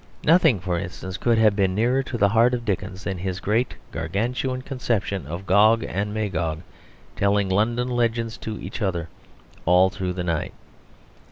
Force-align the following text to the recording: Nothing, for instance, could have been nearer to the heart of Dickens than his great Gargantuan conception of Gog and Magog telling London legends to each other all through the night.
Nothing, 0.23 0.59
for 0.59 0.79
instance, 0.79 1.15
could 1.17 1.37
have 1.37 1.55
been 1.55 1.75
nearer 1.75 2.01
to 2.01 2.17
the 2.17 2.29
heart 2.29 2.55
of 2.55 2.65
Dickens 2.65 3.03
than 3.03 3.19
his 3.19 3.39
great 3.39 3.75
Gargantuan 3.91 4.63
conception 4.63 5.27
of 5.27 5.45
Gog 5.45 5.83
and 5.83 6.11
Magog 6.11 6.61
telling 7.15 7.49
London 7.49 7.87
legends 7.87 8.35
to 8.37 8.59
each 8.59 8.81
other 8.81 9.09
all 9.63 9.91
through 9.91 10.13
the 10.13 10.23
night. 10.23 10.55